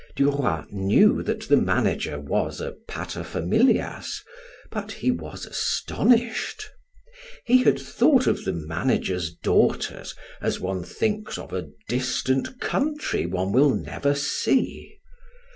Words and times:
Duroy 0.15 0.63
knew 0.71 1.21
that 1.21 1.41
the 1.41 1.57
manager 1.57 2.19
was 2.19 2.59
a 2.59 2.71
paterfamilias, 2.87 4.23
but 4.71 4.93
he 4.93 5.11
was 5.11 5.45
astonished. 5.45 6.65
He 7.45 7.61
had 7.61 7.77
thought 7.79 8.25
of 8.25 8.43
the 8.43 8.53
manager's 8.53 9.31
daughters 9.31 10.15
as 10.41 10.59
one 10.59 10.81
thinks 10.81 11.37
of 11.37 11.53
a 11.53 11.69
distant 11.87 12.59
country 12.59 13.27
one 13.27 13.51
will 13.51 13.75
never 13.75 14.15
see. 14.15 14.95